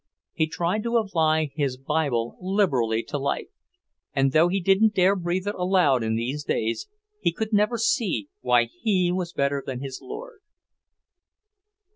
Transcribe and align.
He 0.33 0.47
tried 0.47 0.81
to 0.81 0.97
apply 0.97 1.51
his 1.53 1.77
Bible 1.77 2.35
literally 2.41 3.03
to 3.03 3.19
life 3.19 3.49
and, 4.15 4.31
though 4.31 4.47
he 4.47 4.59
didn't 4.59 4.95
dare 4.95 5.15
breathe 5.15 5.45
it 5.45 5.53
aloud 5.53 6.01
in 6.01 6.15
these 6.15 6.43
days, 6.43 6.87
he 7.21 7.31
could 7.31 7.53
never 7.53 7.77
see 7.77 8.27
why 8.39 8.63
he 8.63 9.11
was 9.11 9.31
better 9.31 9.61
than 9.63 9.79
his 9.79 9.99
Lord. 10.01 10.39